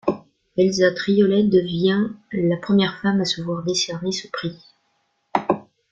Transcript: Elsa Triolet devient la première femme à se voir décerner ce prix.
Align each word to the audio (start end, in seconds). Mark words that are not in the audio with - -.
Elsa 0.57 0.91
Triolet 0.95 1.43
devient 1.43 2.07
la 2.31 2.57
première 2.57 2.97
femme 3.01 3.21
à 3.21 3.25
se 3.25 3.39
voir 3.43 3.61
décerner 3.63 4.11
ce 4.11 4.27
prix. 4.29 4.57